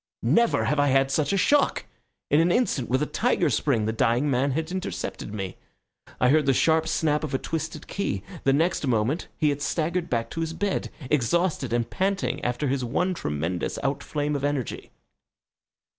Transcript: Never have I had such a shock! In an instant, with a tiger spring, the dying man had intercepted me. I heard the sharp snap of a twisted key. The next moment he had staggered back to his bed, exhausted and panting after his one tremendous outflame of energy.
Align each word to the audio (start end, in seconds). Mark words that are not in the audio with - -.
Never 0.23 0.63
have 0.65 0.79
I 0.79 0.87
had 0.87 1.11
such 1.11 1.31
a 1.31 1.37
shock! 1.37 1.85
In 2.31 2.39
an 2.39 2.51
instant, 2.51 2.89
with 2.89 3.03
a 3.03 3.05
tiger 3.05 3.51
spring, 3.51 3.85
the 3.85 3.93
dying 3.93 4.31
man 4.31 4.49
had 4.53 4.71
intercepted 4.71 5.31
me. 5.31 5.57
I 6.19 6.29
heard 6.29 6.47
the 6.47 6.55
sharp 6.55 6.87
snap 6.87 7.23
of 7.23 7.35
a 7.35 7.37
twisted 7.37 7.85
key. 7.85 8.23
The 8.43 8.51
next 8.51 8.87
moment 8.87 9.27
he 9.37 9.49
had 9.49 9.61
staggered 9.61 10.09
back 10.09 10.31
to 10.31 10.41
his 10.41 10.53
bed, 10.53 10.89
exhausted 11.11 11.71
and 11.71 11.87
panting 11.87 12.43
after 12.43 12.67
his 12.67 12.83
one 12.83 13.13
tremendous 13.13 13.77
outflame 13.83 14.35
of 14.35 14.43
energy. 14.43 14.89